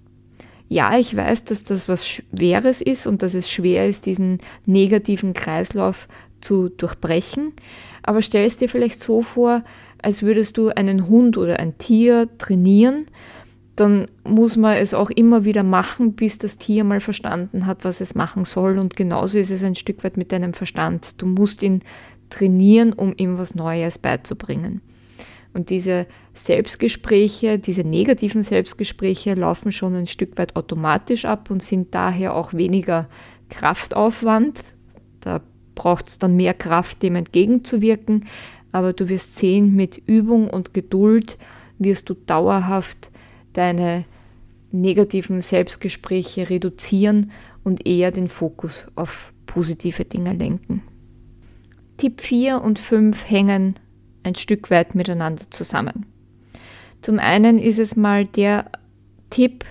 Ja, 0.69 0.99
ich 0.99 1.17
weiß, 1.17 1.45
dass 1.45 1.65
das 1.65 1.89
was 1.89 2.09
Schweres 2.09 2.81
ist 2.81 3.07
und 3.07 3.23
dass 3.23 3.35
es 3.35 3.51
schwer 3.51 3.89
ist, 3.89 4.07
diesen 4.07 4.39
negativen 4.65 5.33
Kreislauf 5.33 6.09
zu 6.41 6.69
durchbrechen. 6.69 7.53
Aber 8.03 8.23
stell 8.23 8.45
es 8.45 8.57
dir 8.57 8.69
vielleicht 8.69 9.01
so 9.01 9.23
vor, 9.23 9.63
als 10.03 10.23
würdest 10.23 10.57
du 10.57 10.69
einen 10.69 11.09
Hund 11.09 11.37
oder 11.37 11.59
ein 11.59 11.79
Tier 11.79 12.29
trainieren, 12.39 13.07
dann 13.77 14.07
muss 14.25 14.57
man 14.57 14.79
es 14.79 14.95
auch 14.95 15.11
immer 15.11 15.45
wieder 15.45 15.63
machen, 15.63 16.15
bis 16.15 16.39
das 16.39 16.57
Tier 16.57 16.83
mal 16.83 17.01
verstanden 17.01 17.67
hat, 17.67 17.85
was 17.85 18.01
es 18.01 18.15
machen 18.15 18.47
soll. 18.47 18.79
Und 18.79 18.97
genauso 18.97 19.39
ist 19.39 19.51
es 19.51 19.63
ein 19.63 19.75
Stück 19.75 20.03
weit 20.03 20.17
mit 20.17 20.33
deinem 20.33 20.55
Verstand. 20.55 21.21
Du 21.21 21.27
musst 21.27 21.63
ihn 21.63 21.81
trainieren, 22.31 22.95
um 22.95 23.13
ihm 23.17 23.37
was 23.37 23.55
Neues 23.55 23.99
beizubringen. 23.99 24.81
Und 25.53 25.69
diese 25.71 26.07
Selbstgespräche, 26.35 27.59
diese 27.59 27.83
negativen 27.83 28.43
Selbstgespräche 28.43 29.35
laufen 29.35 29.73
schon 29.73 29.95
ein 29.95 30.07
Stück 30.07 30.39
weit 30.39 30.57
automatisch 30.57 31.27
ab 31.27 31.51
und 31.51 31.63
sind 31.63 31.95
daher 31.95 32.35
auch 32.35 32.55
weniger 32.55 33.09
Kraftaufwand. 33.51 34.63
Da 35.21 35.43
braucht 35.75 36.09
es 36.09 36.19
dann 36.19 36.37
mehr 36.37 36.55
Kraft, 36.55 37.03
dem 37.03 37.15
entgegenzuwirken. 37.15 38.25
Aber 38.73 38.95
du 38.95 39.09
wirst 39.09 39.37
sehen, 39.37 39.75
mit 39.75 40.01
Übung 40.07 40.49
und 40.49 40.73
Geduld 40.73 41.39
wirst 41.79 42.09
du 42.09 42.15
dauerhaft 42.15 43.11
deine 43.57 44.05
negativen 44.71 45.41
Selbstgespräche 45.41 46.51
reduzieren 46.51 47.31
und 47.65 47.87
eher 47.87 48.11
den 48.11 48.29
Fokus 48.29 48.87
auf 48.95 49.33
positive 49.47 50.05
Dinge 50.05 50.33
lenken. 50.33 50.83
Tipp 51.97 52.21
4 52.21 52.61
und 52.61 52.79
5 52.79 53.29
hängen 53.29 53.75
ein 54.23 54.35
Stück 54.35 54.71
weit 54.71 54.95
miteinander 54.95 55.45
zusammen. 55.51 56.07
Zum 57.01 57.19
einen 57.19 57.59
ist 57.59 57.79
es 57.79 57.97
mal 57.97 58.27
der 58.27 58.71
Tipp, 59.31 59.65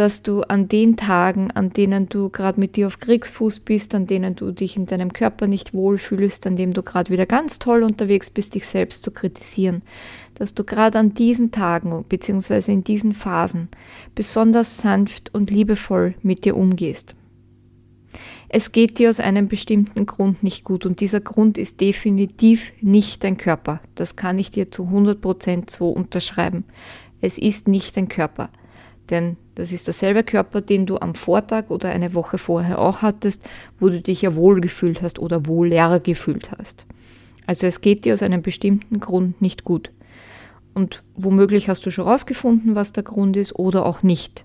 dass 0.00 0.22
du 0.22 0.40
an 0.40 0.66
den 0.66 0.96
Tagen, 0.96 1.50
an 1.50 1.74
denen 1.74 2.08
du 2.08 2.30
gerade 2.30 2.58
mit 2.58 2.76
dir 2.76 2.86
auf 2.86 3.00
Kriegsfuß 3.00 3.60
bist, 3.60 3.94
an 3.94 4.06
denen 4.06 4.34
du 4.34 4.50
dich 4.50 4.78
in 4.78 4.86
deinem 4.86 5.12
Körper 5.12 5.46
nicht 5.46 5.74
wohlfühlst, 5.74 6.46
an 6.46 6.56
dem 6.56 6.72
du 6.72 6.82
gerade 6.82 7.10
wieder 7.10 7.26
ganz 7.26 7.58
toll 7.58 7.82
unterwegs 7.82 8.30
bist, 8.30 8.54
dich 8.54 8.66
selbst 8.66 9.02
zu 9.02 9.10
kritisieren, 9.10 9.82
dass 10.36 10.54
du 10.54 10.64
gerade 10.64 10.98
an 10.98 11.12
diesen 11.12 11.50
Tagen 11.50 12.02
bzw. 12.08 12.72
in 12.72 12.82
diesen 12.82 13.12
Phasen 13.12 13.68
besonders 14.14 14.78
sanft 14.78 15.34
und 15.34 15.50
liebevoll 15.50 16.14
mit 16.22 16.46
dir 16.46 16.56
umgehst. 16.56 17.14
Es 18.48 18.72
geht 18.72 18.98
dir 18.98 19.10
aus 19.10 19.20
einem 19.20 19.48
bestimmten 19.48 20.06
Grund 20.06 20.42
nicht 20.42 20.64
gut 20.64 20.86
und 20.86 21.00
dieser 21.00 21.20
Grund 21.20 21.58
ist 21.58 21.78
definitiv 21.82 22.72
nicht 22.80 23.22
dein 23.22 23.36
Körper. 23.36 23.82
Das 23.96 24.16
kann 24.16 24.38
ich 24.38 24.50
dir 24.50 24.70
zu 24.70 24.84
100% 24.84 25.70
so 25.70 25.90
unterschreiben. 25.90 26.64
Es 27.20 27.36
ist 27.36 27.68
nicht 27.68 27.98
dein 27.98 28.08
Körper. 28.08 28.48
Denn 29.10 29.36
das 29.56 29.72
ist 29.72 29.88
derselbe 29.88 30.22
Körper, 30.22 30.60
den 30.60 30.86
du 30.86 30.98
am 30.98 31.14
Vortag 31.14 31.68
oder 31.68 31.90
eine 31.90 32.14
Woche 32.14 32.38
vorher 32.38 32.78
auch 32.78 33.02
hattest, 33.02 33.42
wo 33.80 33.88
du 33.88 34.00
dich 34.00 34.22
ja 34.22 34.34
wohl 34.36 34.60
gefühlt 34.60 35.02
hast 35.02 35.18
oder 35.18 35.46
wohler 35.46 35.98
gefühlt 35.98 36.52
hast. 36.52 36.86
Also 37.46 37.66
es 37.66 37.80
geht 37.80 38.04
dir 38.04 38.14
aus 38.14 38.22
einem 38.22 38.42
bestimmten 38.42 39.00
Grund 39.00 39.42
nicht 39.42 39.64
gut. 39.64 39.90
Und 40.72 41.02
womöglich 41.16 41.68
hast 41.68 41.84
du 41.84 41.90
schon 41.90 42.06
rausgefunden, 42.06 42.76
was 42.76 42.92
der 42.92 43.02
Grund 43.02 43.36
ist 43.36 43.58
oder 43.58 43.84
auch 43.84 44.04
nicht. 44.04 44.44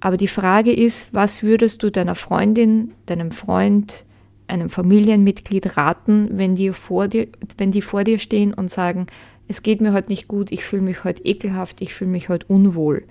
Aber 0.00 0.16
die 0.16 0.28
Frage 0.28 0.72
ist, 0.72 1.14
was 1.14 1.44
würdest 1.44 1.82
du 1.82 1.90
deiner 1.90 2.16
Freundin, 2.16 2.92
deinem 3.06 3.30
Freund, 3.30 4.04
einem 4.48 4.68
Familienmitglied 4.68 5.76
raten, 5.76 6.28
wenn 6.32 6.56
die 6.56 6.72
vor 6.72 7.06
dir, 7.08 7.28
wenn 7.56 7.70
die 7.70 7.80
vor 7.80 8.02
dir 8.02 8.18
stehen 8.18 8.52
und 8.52 8.70
sagen, 8.70 9.06
es 9.46 9.62
geht 9.62 9.80
mir 9.80 9.92
heute 9.92 10.08
nicht 10.08 10.26
gut, 10.26 10.50
ich 10.50 10.64
fühle 10.64 10.82
mich 10.82 11.04
heute 11.04 11.24
ekelhaft, 11.24 11.80
ich 11.80 11.94
fühle 11.94 12.10
mich 12.10 12.28
heute 12.28 12.46
unwohl 12.48 13.04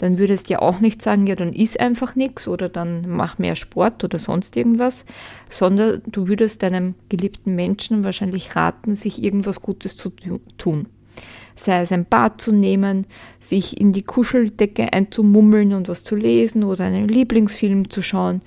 dann 0.00 0.16
würdest 0.16 0.48
du 0.48 0.54
ja 0.54 0.62
auch 0.62 0.80
nicht 0.80 1.02
sagen, 1.02 1.26
ja, 1.26 1.34
dann 1.34 1.52
isst 1.52 1.78
einfach 1.78 2.16
nichts 2.16 2.48
oder 2.48 2.70
dann 2.70 3.04
mach 3.06 3.36
mehr 3.36 3.54
Sport 3.54 4.02
oder 4.02 4.18
sonst 4.18 4.56
irgendwas, 4.56 5.04
sondern 5.50 6.00
du 6.06 6.26
würdest 6.26 6.62
deinem 6.62 6.94
geliebten 7.10 7.54
Menschen 7.54 8.02
wahrscheinlich 8.02 8.56
raten, 8.56 8.94
sich 8.94 9.22
irgendwas 9.22 9.60
Gutes 9.60 9.98
zu 9.98 10.10
tun. 10.56 10.86
Sei 11.54 11.82
es 11.82 11.92
ein 11.92 12.06
Bad 12.06 12.40
zu 12.40 12.50
nehmen, 12.50 13.06
sich 13.40 13.78
in 13.78 13.92
die 13.92 14.02
Kuscheldecke 14.02 14.90
einzumummeln 14.90 15.74
und 15.74 15.88
was 15.88 16.02
zu 16.02 16.16
lesen 16.16 16.64
oder 16.64 16.84
einen 16.84 17.06
Lieblingsfilm 17.06 17.90
zu 17.90 18.00
schauen, 18.00 18.40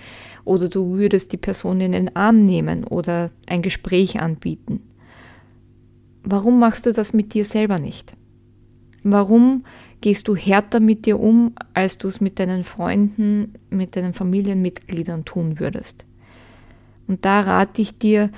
oder 0.45 0.69
du 0.69 0.97
würdest 0.97 1.33
die 1.33 1.37
Person 1.37 1.81
in 1.81 1.91
den 1.91 2.15
Arm 2.15 2.43
nehmen 2.43 2.83
oder 2.83 3.29
ein 3.45 3.61
Gespräch 3.61 4.19
anbieten. 4.19 4.81
Warum 6.23 6.59
machst 6.59 6.87
du 6.87 6.93
das 6.93 7.13
mit 7.13 7.35
dir 7.35 7.45
selber 7.45 7.77
nicht? 7.77 8.13
Warum 9.03 9.65
gehst 10.03 10.27
du 10.27 10.35
härter 10.35 10.81
mit 10.81 11.05
dir 11.05 11.17
um, 11.17 11.53
als 11.73 11.97
du 11.97 12.09
es 12.09 12.19
mit 12.19 12.37
deinen 12.37 12.65
Freunden, 12.65 13.53
mit 13.69 13.95
deinen 13.95 14.13
Familienmitgliedern 14.13 15.23
tun 15.23 15.61
würdest. 15.61 16.05
Und 17.07 17.23
da 17.23 17.39
rate 17.39 17.81
ich 17.81 17.99
dir, 17.99 18.29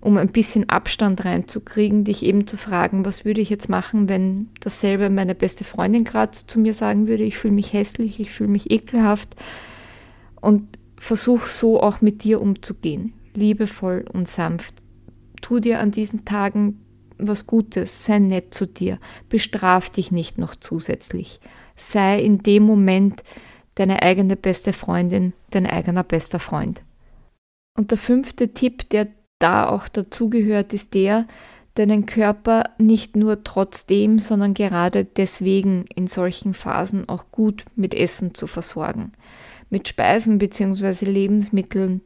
um 0.00 0.16
ein 0.16 0.32
bisschen 0.32 0.68
Abstand 0.68 1.24
reinzukriegen, 1.24 2.02
dich 2.02 2.24
eben 2.24 2.48
zu 2.48 2.56
fragen, 2.56 3.04
was 3.04 3.24
würde 3.24 3.40
ich 3.40 3.48
jetzt 3.48 3.68
machen, 3.68 4.08
wenn 4.08 4.48
dasselbe 4.58 5.08
meine 5.08 5.36
beste 5.36 5.62
Freundin 5.62 6.02
gerade 6.02 6.32
zu 6.32 6.58
mir 6.58 6.74
sagen 6.74 7.06
würde, 7.06 7.22
ich 7.22 7.38
fühle 7.38 7.54
mich 7.54 7.72
hässlich, 7.72 8.18
ich 8.18 8.32
fühle 8.32 8.50
mich 8.50 8.72
ekelhaft 8.72 9.36
und 10.40 10.66
versuch 10.98 11.46
so 11.46 11.80
auch 11.80 12.00
mit 12.00 12.24
dir 12.24 12.40
umzugehen, 12.40 13.12
liebevoll 13.34 14.04
und 14.12 14.26
sanft. 14.26 14.74
Tu 15.42 15.60
dir 15.60 15.78
an 15.78 15.92
diesen 15.92 16.24
Tagen 16.24 16.80
was 17.28 17.46
Gutes, 17.46 18.04
sei 18.04 18.18
nett 18.18 18.54
zu 18.54 18.66
dir, 18.66 18.98
bestraf 19.28 19.90
dich 19.90 20.12
nicht 20.12 20.38
noch 20.38 20.56
zusätzlich. 20.56 21.40
Sei 21.76 22.20
in 22.20 22.38
dem 22.38 22.64
Moment 22.64 23.22
deine 23.74 24.02
eigene 24.02 24.36
beste 24.36 24.72
Freundin, 24.72 25.32
dein 25.50 25.66
eigener 25.66 26.04
bester 26.04 26.38
Freund. 26.38 26.82
Und 27.76 27.90
der 27.90 27.98
fünfte 27.98 28.52
Tipp, 28.52 28.88
der 28.90 29.08
da 29.38 29.68
auch 29.68 29.88
dazugehört, 29.88 30.72
ist 30.72 30.94
der, 30.94 31.26
deinen 31.74 32.04
Körper 32.04 32.64
nicht 32.78 33.16
nur 33.16 33.44
trotzdem, 33.44 34.18
sondern 34.18 34.52
gerade 34.54 35.04
deswegen 35.04 35.86
in 35.94 36.06
solchen 36.06 36.52
Phasen 36.52 37.08
auch 37.08 37.26
gut 37.32 37.64
mit 37.74 37.94
Essen 37.94 38.34
zu 38.34 38.46
versorgen. 38.46 39.12
Mit 39.70 39.88
Speisen 39.88 40.36
bzw. 40.36 41.06
Lebensmitteln, 41.06 42.02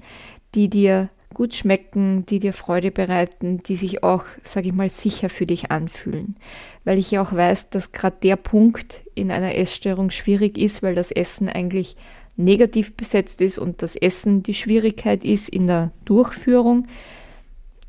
die 0.54 0.70
dir 0.70 1.10
gut 1.36 1.54
schmecken, 1.54 2.24
die 2.24 2.38
dir 2.38 2.54
Freude 2.54 2.90
bereiten, 2.90 3.62
die 3.62 3.76
sich 3.76 4.02
auch, 4.02 4.24
sage 4.42 4.68
ich 4.68 4.72
mal, 4.72 4.88
sicher 4.88 5.28
für 5.28 5.44
dich 5.44 5.70
anfühlen. 5.70 6.36
Weil 6.84 6.96
ich 6.96 7.10
ja 7.10 7.20
auch 7.20 7.30
weiß, 7.30 7.68
dass 7.68 7.92
gerade 7.92 8.16
der 8.22 8.36
Punkt 8.36 9.02
in 9.14 9.30
einer 9.30 9.54
Essstörung 9.54 10.10
schwierig 10.10 10.56
ist, 10.56 10.82
weil 10.82 10.94
das 10.94 11.10
Essen 11.10 11.50
eigentlich 11.50 11.98
negativ 12.36 12.96
besetzt 12.96 13.42
ist 13.42 13.58
und 13.58 13.82
das 13.82 13.96
Essen 13.96 14.44
die 14.44 14.54
Schwierigkeit 14.54 15.26
ist 15.26 15.50
in 15.50 15.66
der 15.66 15.92
Durchführung. 16.06 16.86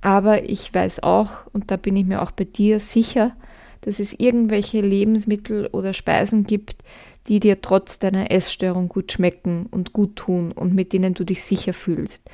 Aber 0.01 0.44
ich 0.44 0.74
weiß 0.74 1.04
auch, 1.04 1.30
und 1.54 1.72
da 1.72 1.77
bin 1.77 1.96
ich 1.96 2.06
mir 2.06 2.22
auch 2.22 2.32
bei 2.32 2.44
dir 2.44 2.82
sicher, 2.82 3.34
dass 3.80 4.01
es 4.01 4.12
irgendwelche 4.12 4.82
Lebensmittel 4.82 5.68
oder 5.68 5.94
Speisen 5.94 6.44
gibt, 6.44 6.84
die 7.30 7.39
dir 7.39 7.62
trotz 7.62 7.98
deiner 7.98 8.30
Essstörung 8.30 8.89
gut 8.89 9.13
schmecken 9.13 9.68
und 9.72 9.94
gut 9.94 10.18
tun 10.18 10.51
und 10.51 10.75
mit 10.75 10.92
denen 10.92 11.13
du 11.13 11.24
dich 11.24 11.46
sicher 11.46 11.72
fühlst. 11.72 12.30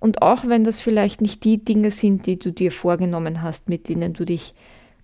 Und 0.00 0.22
auch 0.22 0.46
wenn 0.46 0.64
das 0.64 0.80
vielleicht 0.80 1.20
nicht 1.20 1.44
die 1.44 1.62
Dinge 1.62 1.90
sind, 1.90 2.26
die 2.26 2.38
du 2.38 2.50
dir 2.50 2.72
vorgenommen 2.72 3.42
hast, 3.42 3.68
mit 3.68 3.88
denen 3.88 4.14
du 4.14 4.24
dich 4.24 4.54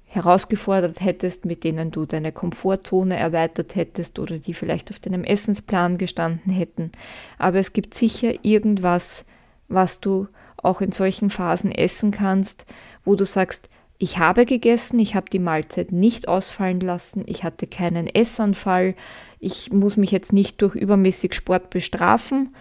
herausgefordert 0.06 1.00
hättest, 1.00 1.44
mit 1.44 1.62
denen 1.62 1.90
du 1.90 2.06
deine 2.06 2.32
Komfortzone 2.32 3.16
erweitert 3.16 3.74
hättest 3.74 4.18
oder 4.18 4.38
die 4.38 4.54
vielleicht 4.54 4.90
auf 4.90 4.98
deinem 4.98 5.24
Essensplan 5.24 5.98
gestanden 5.98 6.50
hätten. 6.50 6.90
Aber 7.38 7.58
es 7.58 7.74
gibt 7.74 7.92
sicher 7.92 8.32
irgendwas, 8.42 9.26
was 9.68 10.00
du 10.00 10.28
auch 10.56 10.80
in 10.80 10.92
solchen 10.92 11.28
Phasen 11.28 11.70
essen 11.70 12.12
kannst, 12.12 12.64
wo 13.04 13.14
du 13.14 13.26
sagst, 13.26 13.68
ich 13.98 14.18
habe 14.18 14.46
gegessen, 14.46 14.98
ich 14.98 15.14
habe 15.14 15.30
die 15.30 15.38
Mahlzeit 15.38 15.92
nicht 15.92 16.28
ausfallen 16.28 16.80
lassen, 16.80 17.24
ich 17.26 17.44
hatte 17.44 17.66
keinen 17.66 18.06
Essanfall, 18.06 18.94
ich 19.40 19.72
muss 19.72 19.96
mich 19.96 20.10
jetzt 20.10 20.32
nicht 20.32 20.60
durch 20.62 20.74
übermäßig 20.74 21.34
Sport 21.34 21.70
bestrafen, 21.70 22.54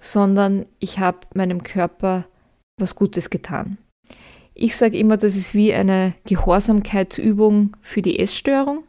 sondern 0.00 0.66
ich 0.78 0.98
habe 0.98 1.18
meinem 1.34 1.62
Körper 1.62 2.26
was 2.78 2.94
Gutes 2.94 3.30
getan. 3.30 3.78
Ich 4.54 4.76
sage 4.76 4.98
immer, 4.98 5.16
das 5.16 5.36
ist 5.36 5.54
wie 5.54 5.72
eine 5.72 6.14
Gehorsamkeitsübung 6.26 7.76
für 7.80 8.02
die 8.02 8.18
Essstörung, 8.18 8.84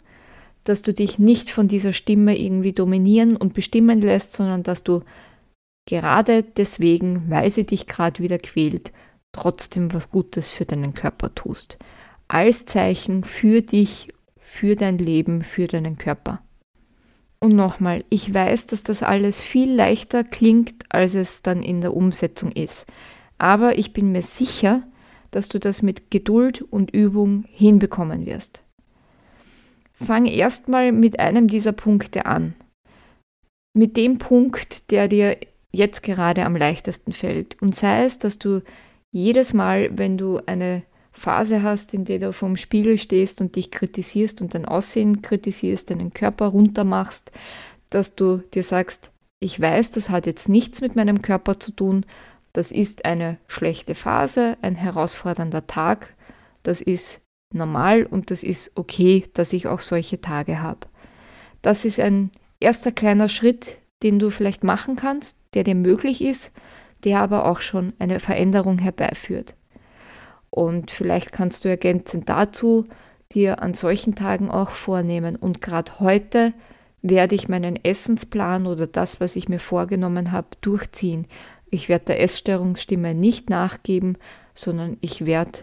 dass 0.64 0.82
du 0.82 0.94
dich 0.94 1.20
nicht 1.20 1.50
von 1.50 1.68
dieser 1.68 1.94
Stimme 1.94 2.38
irgendwie 2.38 2.74
dominieren 2.74 3.36
und 3.36 3.54
bestimmen 3.54 4.02
lässt, 4.02 4.34
sondern 4.34 4.64
dass 4.64 4.84
du 4.84 5.02
gerade 5.88 6.44
deswegen, 6.44 7.30
weil 7.30 7.50
sie 7.50 7.66
dich 7.66 7.88
gerade 7.88 8.22
wieder 8.22 8.38
quält, 8.38 8.92
trotzdem 9.32 9.94
was 9.94 10.10
Gutes 10.10 10.52
für 10.52 10.66
deinen 10.66 10.94
Körper 10.94 11.34
tust. 11.34 11.78
Als 12.28 12.66
Zeichen 12.66 13.24
für 13.24 13.62
dich, 13.62 14.14
für 14.38 14.76
dein 14.76 14.98
Leben, 14.98 15.44
für 15.44 15.68
deinen 15.68 15.98
Körper. 15.98 16.42
Und 17.44 17.56
nochmal, 17.56 18.06
ich 18.10 18.32
weiß, 18.34 18.68
dass 18.68 18.84
das 18.84 19.02
alles 19.02 19.42
viel 19.42 19.74
leichter 19.74 20.24
klingt, 20.24 20.86
als 20.90 21.16
es 21.16 21.42
dann 21.42 21.64
in 21.64 21.82
der 21.82 21.96
Umsetzung 21.96 22.52
ist. 22.52 22.86
Aber 23.40 23.78
ich 23.80 23.94
bin 23.94 24.12
mir 24.12 24.22
sicher, 24.22 24.84
dass 25.32 25.50
du 25.50 25.60
das 25.60 25.82
mit 25.82 26.12
Geduld 26.12 26.62
und 26.62 26.92
Übung 26.92 27.46
hinbekommen 27.48 28.28
wirst. 28.28 28.64
Fang 29.94 30.28
erstmal 30.28 30.92
mit 30.92 31.20
einem 31.20 31.48
dieser 31.48 31.72
Punkte 31.72 32.26
an. 32.28 32.54
mit 33.74 33.98
dem 33.98 34.18
Punkt, 34.18 34.92
der 34.92 35.08
dir 35.08 35.38
jetzt 35.72 36.04
gerade 36.04 36.46
am 36.46 36.56
leichtesten 36.56 37.14
fällt. 37.14 37.62
Und 37.62 37.76
sei 37.76 38.04
es, 38.04 38.20
dass 38.20 38.38
du 38.38 38.62
jedes 39.12 39.54
Mal, 39.54 39.98
wenn 39.98 40.18
du 40.18 40.40
eine 40.46 40.84
Phase 41.12 41.62
hast, 41.62 41.94
in 41.94 42.06
der 42.06 42.20
du 42.20 42.34
vorm 42.34 42.58
Spiegel 42.58 42.98
stehst 42.98 43.42
und 43.42 43.56
dich 43.56 43.72
kritisierst 43.72 44.42
und 44.42 44.54
dein 44.56 44.66
Aussehen 44.66 45.22
kritisierst, 45.22 45.90
deinen 45.90 46.14
Körper 46.14 46.48
runtermachst, 46.48 47.32
dass 47.90 48.16
du 48.16 48.38
dir 48.54 48.64
sagst, 48.64 49.12
ich 49.40 49.60
weiß, 49.60 49.92
das 49.92 50.10
hat 50.10 50.26
jetzt 50.26 50.50
nichts 50.50 50.82
mit 50.82 50.96
meinem 50.96 51.22
Körper 51.22 51.60
zu 51.60 51.72
tun, 51.72 52.06
das 52.54 52.72
ist 52.72 53.06
eine 53.06 53.38
schlechte 53.48 53.96
Phase, 53.96 54.58
ein 54.62 54.76
herausfordernder 54.76 55.68
Tag, 55.68 56.16
das 56.64 56.82
ist 56.82 57.22
normal 57.54 58.06
und 58.06 58.32
das 58.32 58.44
ist 58.44 58.72
okay, 58.76 59.24
dass 59.34 59.54
ich 59.54 59.68
auch 59.68 59.82
solche 59.82 60.22
Tage 60.22 60.62
habe. 60.62 60.88
Das 61.62 61.86
ist 61.86 62.00
ein 62.00 62.32
erster 62.60 62.92
kleiner 62.92 63.30
Schritt, 63.30 63.78
den 64.04 64.20
du 64.20 64.30
vielleicht 64.30 64.64
machen 64.64 64.96
kannst, 64.96 65.42
der 65.54 65.64
dir 65.64 65.76
möglich 65.76 66.22
ist, 66.22 66.52
der 67.04 67.20
aber 67.20 67.46
auch 67.46 67.62
schon 67.62 67.94
eine 68.00 68.20
Veränderung 68.20 68.80
herbeiführt. 68.80 69.56
Und 70.52 70.92
vielleicht 70.92 71.32
kannst 71.32 71.66
du 71.66 71.70
ergänzend 71.70 72.30
dazu 72.30 72.86
dir 73.34 73.64
an 73.64 73.74
solchen 73.74 74.14
Tagen 74.14 74.52
auch 74.52 74.72
vornehmen. 74.72 75.36
Und 75.36 75.62
gerade 75.62 76.00
heute 76.00 76.54
werde 77.02 77.34
ich 77.34 77.48
meinen 77.48 77.84
Essensplan 77.84 78.68
oder 78.68 78.86
das, 78.86 79.20
was 79.20 79.36
ich 79.36 79.50
mir 79.50 79.60
vorgenommen 79.60 80.32
habe, 80.32 80.50
durchziehen. 80.60 81.26
Ich 81.70 81.90
werde 81.90 82.06
der 82.06 82.22
Essstörungsstimme 82.22 83.16
nicht 83.16 83.50
nachgeben, 83.50 84.18
sondern 84.54 84.98
ich 85.00 85.26
werde 85.26 85.60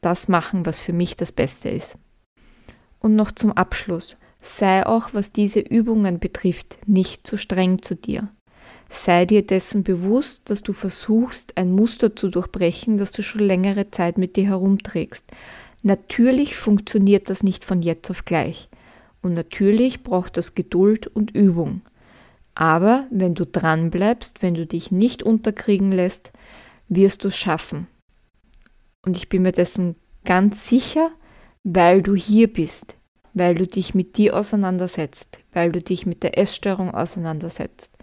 das 0.00 0.28
machen, 0.28 0.64
was 0.64 0.78
für 0.78 0.92
mich 0.92 1.16
das 1.16 1.32
Beste 1.32 1.68
ist. 1.68 1.98
Und 3.00 3.16
noch 3.16 3.32
zum 3.32 3.52
Abschluss. 3.52 4.16
Sei 4.40 4.86
auch, 4.86 5.12
was 5.12 5.32
diese 5.32 5.58
Übungen 5.58 6.20
betrifft, 6.20 6.78
nicht 6.86 7.26
zu 7.26 7.36
streng 7.36 7.82
zu 7.82 7.96
dir. 7.96 8.28
Sei 8.88 9.26
dir 9.26 9.44
dessen 9.44 9.84
bewusst, 9.84 10.50
dass 10.50 10.62
du 10.62 10.72
versuchst, 10.72 11.56
ein 11.56 11.72
Muster 11.72 12.16
zu 12.16 12.28
durchbrechen, 12.28 12.96
das 12.96 13.12
du 13.12 13.22
schon 13.22 13.42
längere 13.42 13.90
Zeit 13.90 14.16
mit 14.16 14.36
dir 14.36 14.46
herumträgst. 14.46 15.30
Natürlich 15.82 16.56
funktioniert 16.56 17.28
das 17.28 17.42
nicht 17.42 17.64
von 17.64 17.82
jetzt 17.82 18.10
auf 18.10 18.24
gleich. 18.24 18.68
Und 19.20 19.34
natürlich 19.34 20.02
braucht 20.02 20.36
das 20.36 20.54
Geduld 20.54 21.06
und 21.06 21.32
Übung. 21.32 21.82
Aber 22.54 23.06
wenn 23.10 23.34
du 23.34 23.44
dran 23.44 23.90
bleibst, 23.90 24.42
wenn 24.42 24.54
du 24.54 24.66
dich 24.66 24.90
nicht 24.90 25.22
unterkriegen 25.22 25.92
lässt, 25.92 26.32
wirst 26.88 27.24
du 27.24 27.28
es 27.28 27.36
schaffen. 27.36 27.86
Und 29.04 29.16
ich 29.16 29.28
bin 29.28 29.42
mir 29.42 29.52
dessen 29.52 29.96
ganz 30.24 30.66
sicher, 30.66 31.10
weil 31.62 32.02
du 32.02 32.14
hier 32.14 32.52
bist, 32.52 32.96
weil 33.34 33.54
du 33.54 33.66
dich 33.66 33.94
mit 33.94 34.16
dir 34.16 34.34
auseinandersetzt, 34.34 35.38
weil 35.52 35.70
du 35.70 35.82
dich 35.82 36.06
mit 36.06 36.22
der 36.22 36.38
Essstörung 36.38 36.92
auseinandersetzt 36.92 37.97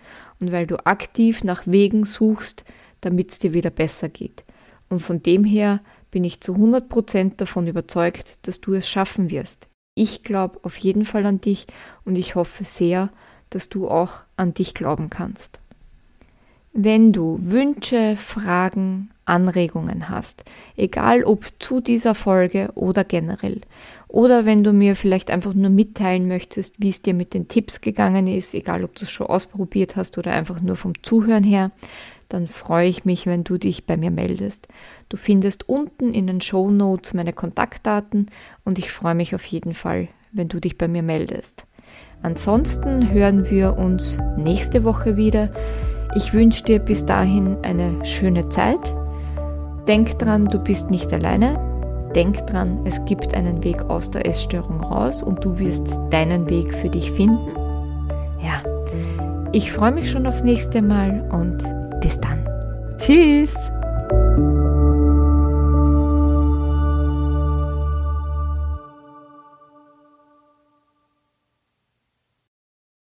und 0.46 0.52
weil 0.52 0.68
du 0.68 0.86
aktiv 0.86 1.44
nach 1.44 1.66
Wegen 1.66 2.06
suchst, 2.06 2.66
damit 3.02 3.32
es 3.32 3.40
dir 3.40 3.54
wieder 3.54 3.72
besser 3.72 4.10
geht. 4.10 4.44
Und 4.90 5.00
von 5.00 5.24
dem 5.24 5.44
her 5.44 5.80
bin 6.12 6.24
ich 6.24 6.42
zu 6.42 6.54
100% 6.54 7.38
davon 7.38 7.68
überzeugt, 7.68 8.48
dass 8.48 8.62
du 8.62 8.74
es 8.74 8.88
schaffen 8.88 9.32
wirst. 9.32 9.68
Ich 9.96 10.24
glaube 10.24 10.60
auf 10.62 10.78
jeden 10.78 11.04
Fall 11.04 11.26
an 11.26 11.42
dich 11.42 11.66
und 12.04 12.16
ich 12.16 12.36
hoffe 12.36 12.64
sehr, 12.64 13.10
dass 13.50 13.70
du 13.70 13.88
auch 13.88 14.22
an 14.38 14.54
dich 14.54 14.76
glauben 14.76 15.10
kannst. 15.10 15.60
Wenn 16.74 17.12
du 17.12 17.40
Wünsche, 17.42 18.16
Fragen, 18.18 19.10
Anregungen 19.24 20.10
hast, 20.10 20.46
egal 20.76 21.24
ob 21.24 21.46
zu 21.58 21.82
dieser 21.82 22.14
Folge 22.14 22.72
oder 22.76 23.04
generell, 23.04 23.62
oder 24.16 24.46
wenn 24.46 24.64
du 24.64 24.72
mir 24.72 24.96
vielleicht 24.96 25.30
einfach 25.30 25.54
nur 25.54 25.70
mitteilen 25.70 26.30
möchtest, 26.30 26.82
wie 26.82 26.88
es 26.88 27.02
dir 27.02 27.14
mit 27.14 27.34
den 27.34 27.50
Tipps 27.50 27.82
gegangen 27.82 28.28
ist, 28.28 28.54
egal 28.54 28.86
ob 28.86 28.96
du 28.96 29.04
es 29.04 29.12
schon 29.12 29.28
ausprobiert 29.28 29.98
hast 29.98 30.18
oder 30.18 30.32
einfach 30.32 30.62
nur 30.62 30.78
vom 30.78 30.94
Zuhören 31.04 31.44
her, 31.44 31.72
dann 32.30 32.48
freue 32.48 32.88
ich 32.88 33.04
mich, 33.04 33.26
wenn 33.26 33.44
du 33.44 33.58
dich 33.58 33.86
bei 33.86 33.98
mir 33.98 34.12
meldest. 34.12 34.70
Du 35.10 35.18
findest 35.18 35.68
unten 35.68 36.14
in 36.14 36.28
den 36.28 36.40
Show 36.40 36.72
Notes 36.72 37.14
meine 37.14 37.34
Kontaktdaten 37.34 38.28
und 38.64 38.80
ich 38.80 38.90
freue 38.90 39.16
mich 39.16 39.36
auf 39.36 39.44
jeden 39.44 39.74
Fall, 39.74 40.08
wenn 40.32 40.48
du 40.48 40.62
dich 40.62 40.78
bei 40.78 40.88
mir 40.88 41.04
meldest. 41.04 41.66
Ansonsten 42.22 43.12
hören 43.12 43.50
wir 43.50 43.78
uns 43.78 44.18
nächste 44.38 44.86
Woche 44.86 45.18
wieder. 45.18 45.54
Ich 46.16 46.34
wünsche 46.34 46.64
dir 46.64 46.80
bis 46.80 47.06
dahin 47.06 47.58
eine 47.64 48.06
schöne 48.06 48.48
Zeit. 48.48 48.96
Denk 49.90 50.18
dran, 50.20 50.46
du 50.46 50.58
bist 50.60 50.90
nicht 50.90 51.12
alleine. 51.12 51.65
Denk 52.16 52.48
dran, 52.48 52.80
es 52.86 53.04
gibt 53.04 53.34
einen 53.34 53.62
Weg 53.64 53.82
aus 53.90 54.10
der 54.10 54.26
Essstörung 54.26 54.82
raus 54.82 55.22
und 55.22 55.44
du 55.44 55.60
wirst 55.60 55.86
deinen 56.12 56.50
Weg 56.50 56.74
für 56.74 56.90
dich 56.90 57.12
finden. 57.12 57.52
Ja, 58.42 58.64
ich 59.52 59.72
freue 59.72 59.92
mich 59.92 60.10
schon 60.10 60.26
aufs 60.26 60.44
nächste 60.44 60.82
Mal 60.82 61.28
und 61.32 61.58
bis 62.00 62.18
dann. 62.22 62.48
Tschüss! 62.98 63.54